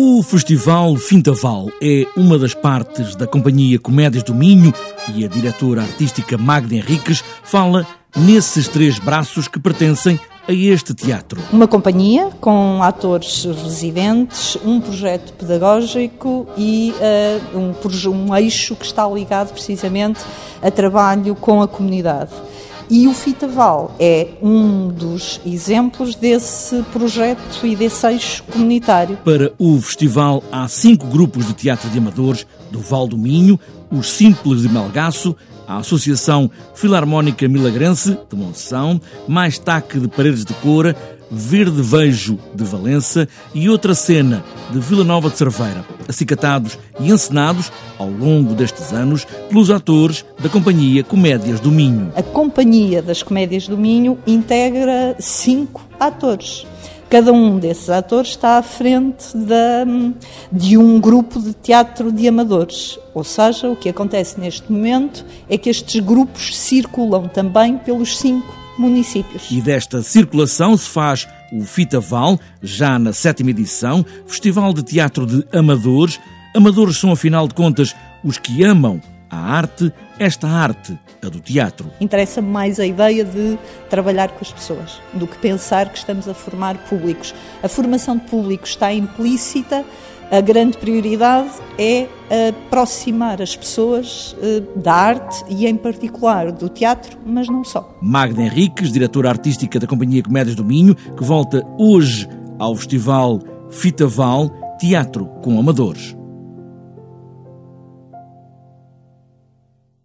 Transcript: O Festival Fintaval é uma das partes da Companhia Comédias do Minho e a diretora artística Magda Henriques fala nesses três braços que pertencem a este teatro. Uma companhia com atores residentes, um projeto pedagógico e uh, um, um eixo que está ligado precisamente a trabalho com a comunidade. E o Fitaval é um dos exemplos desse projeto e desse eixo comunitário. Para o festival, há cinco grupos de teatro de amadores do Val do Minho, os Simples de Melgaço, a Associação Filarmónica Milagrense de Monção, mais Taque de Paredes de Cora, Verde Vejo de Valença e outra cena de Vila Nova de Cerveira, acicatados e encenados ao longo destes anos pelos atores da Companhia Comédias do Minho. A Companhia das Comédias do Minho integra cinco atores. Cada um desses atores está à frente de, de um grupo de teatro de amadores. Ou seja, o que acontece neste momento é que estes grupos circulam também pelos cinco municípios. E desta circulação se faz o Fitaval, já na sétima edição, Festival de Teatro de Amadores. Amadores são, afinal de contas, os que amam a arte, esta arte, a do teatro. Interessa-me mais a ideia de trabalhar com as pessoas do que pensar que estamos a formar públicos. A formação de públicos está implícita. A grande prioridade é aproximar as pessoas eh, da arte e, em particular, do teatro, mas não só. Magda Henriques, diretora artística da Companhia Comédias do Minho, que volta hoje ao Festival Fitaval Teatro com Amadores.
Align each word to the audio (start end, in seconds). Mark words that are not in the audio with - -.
O 0.00 0.22
Festival 0.22 0.94
Fintaval 0.94 1.72
é 1.82 2.06
uma 2.16 2.38
das 2.38 2.54
partes 2.54 3.16
da 3.16 3.26
Companhia 3.26 3.80
Comédias 3.80 4.22
do 4.22 4.32
Minho 4.32 4.72
e 5.12 5.24
a 5.24 5.28
diretora 5.28 5.82
artística 5.82 6.38
Magda 6.38 6.76
Henriques 6.76 7.24
fala 7.42 7.84
nesses 8.16 8.68
três 8.68 9.00
braços 9.00 9.48
que 9.48 9.58
pertencem 9.58 10.20
a 10.46 10.52
este 10.52 10.94
teatro. 10.94 11.42
Uma 11.52 11.66
companhia 11.66 12.30
com 12.40 12.80
atores 12.80 13.44
residentes, 13.44 14.56
um 14.64 14.80
projeto 14.80 15.32
pedagógico 15.32 16.46
e 16.56 16.94
uh, 17.52 17.58
um, 17.58 18.08
um 18.08 18.36
eixo 18.36 18.76
que 18.76 18.86
está 18.86 19.04
ligado 19.08 19.52
precisamente 19.52 20.20
a 20.62 20.70
trabalho 20.70 21.34
com 21.34 21.60
a 21.60 21.66
comunidade. 21.66 22.30
E 22.90 23.06
o 23.06 23.12
Fitaval 23.12 23.94
é 24.00 24.28
um 24.40 24.88
dos 24.88 25.40
exemplos 25.44 26.14
desse 26.14 26.82
projeto 26.92 27.66
e 27.66 27.76
desse 27.76 28.06
eixo 28.06 28.42
comunitário. 28.44 29.18
Para 29.24 29.52
o 29.58 29.78
festival, 29.80 30.42
há 30.50 30.66
cinco 30.68 31.06
grupos 31.06 31.46
de 31.46 31.52
teatro 31.52 31.90
de 31.90 31.98
amadores 31.98 32.46
do 32.70 32.80
Val 32.80 33.06
do 33.06 33.18
Minho, 33.18 33.60
os 33.90 34.10
Simples 34.10 34.62
de 34.62 34.68
Melgaço, 34.70 35.36
a 35.66 35.76
Associação 35.76 36.50
Filarmónica 36.74 37.46
Milagrense 37.46 38.18
de 38.28 38.36
Monção, 38.36 38.98
mais 39.26 39.58
Taque 39.58 40.00
de 40.00 40.08
Paredes 40.08 40.46
de 40.46 40.54
Cora, 40.54 40.96
Verde 41.30 41.82
Vejo 41.82 42.38
de 42.54 42.64
Valença 42.64 43.28
e 43.54 43.68
outra 43.68 43.94
cena 43.94 44.42
de 44.70 44.78
Vila 44.80 45.04
Nova 45.04 45.28
de 45.28 45.36
Cerveira, 45.36 45.84
acicatados 46.08 46.78
e 46.98 47.10
encenados 47.12 47.70
ao 47.98 48.08
longo 48.08 48.54
destes 48.54 48.92
anos 48.92 49.26
pelos 49.48 49.70
atores 49.70 50.24
da 50.40 50.48
Companhia 50.48 51.04
Comédias 51.04 51.60
do 51.60 51.70
Minho. 51.70 52.12
A 52.16 52.22
Companhia 52.22 53.02
das 53.02 53.22
Comédias 53.22 53.68
do 53.68 53.76
Minho 53.76 54.18
integra 54.26 55.14
cinco 55.18 55.86
atores. 56.00 56.66
Cada 57.10 57.32
um 57.32 57.58
desses 57.58 57.88
atores 57.88 58.30
está 58.30 58.58
à 58.58 58.62
frente 58.62 59.34
de, 59.34 60.14
de 60.52 60.76
um 60.76 61.00
grupo 61.00 61.40
de 61.40 61.54
teatro 61.54 62.12
de 62.12 62.28
amadores. 62.28 62.98
Ou 63.14 63.24
seja, 63.24 63.68
o 63.68 63.74
que 63.74 63.88
acontece 63.88 64.38
neste 64.38 64.70
momento 64.70 65.24
é 65.48 65.56
que 65.56 65.70
estes 65.70 66.00
grupos 66.00 66.56
circulam 66.56 67.26
também 67.26 67.78
pelos 67.78 68.18
cinco 68.18 68.54
municípios. 68.78 69.50
E 69.50 69.60
desta 69.62 70.02
circulação 70.02 70.76
se 70.76 70.88
faz 70.88 71.26
o 71.52 71.62
Fitaval, 71.64 72.38
já 72.62 72.98
na 72.98 73.12
sétima 73.12 73.50
edição, 73.50 74.04
Festival 74.26 74.72
de 74.72 74.82
Teatro 74.82 75.26
de 75.26 75.44
Amadores. 75.56 76.20
Amadores 76.54 76.98
são, 76.98 77.12
afinal 77.12 77.46
de 77.48 77.54
contas, 77.54 77.94
os 78.24 78.38
que 78.38 78.64
amam 78.64 79.00
a 79.30 79.36
arte, 79.36 79.92
esta 80.18 80.48
arte, 80.48 80.98
a 81.22 81.28
do 81.28 81.40
teatro. 81.40 81.90
Interessa-me 82.00 82.48
mais 82.48 82.80
a 82.80 82.86
ideia 82.86 83.24
de 83.24 83.58
trabalhar 83.90 84.28
com 84.30 84.40
as 84.40 84.52
pessoas 84.52 85.00
do 85.12 85.26
que 85.26 85.36
pensar 85.38 85.90
que 85.90 85.98
estamos 85.98 86.28
a 86.28 86.34
formar 86.34 86.76
públicos. 86.88 87.34
A 87.62 87.68
formação 87.68 88.16
de 88.16 88.24
públicos 88.24 88.70
está 88.70 88.92
implícita. 88.92 89.84
A 90.30 90.40
grande 90.42 90.76
prioridade 90.76 91.50
é 91.78 92.06
aproximar 92.50 93.40
as 93.40 93.56
pessoas 93.56 94.36
eh, 94.42 94.62
da 94.76 94.92
arte 94.92 95.42
e, 95.48 95.66
em 95.66 95.74
particular, 95.74 96.52
do 96.52 96.68
teatro, 96.68 97.18
mas 97.24 97.48
não 97.48 97.64
só. 97.64 97.96
Magda 98.02 98.42
Henriques, 98.42 98.92
diretora 98.92 99.30
artística 99.30 99.80
da 99.80 99.86
Companhia 99.86 100.22
Comédias 100.22 100.54
do 100.54 100.64
Minho, 100.64 100.94
que 100.94 101.24
volta 101.24 101.66
hoje 101.78 102.28
ao 102.58 102.76
Festival 102.76 103.40
Fitaval 103.70 104.50
Teatro 104.78 105.26
com 105.42 105.58
Amadores. 105.58 106.17